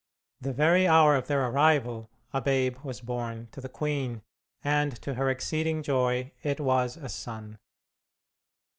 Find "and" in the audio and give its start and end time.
4.63-4.99